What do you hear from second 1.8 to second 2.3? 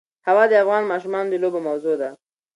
ده.